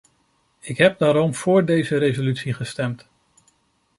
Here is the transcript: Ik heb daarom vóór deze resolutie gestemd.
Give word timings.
Ik 0.59 0.77
heb 0.77 0.97
daarom 0.99 1.33
vóór 1.33 1.65
deze 1.65 1.97
resolutie 1.97 2.53
gestemd. 2.53 3.07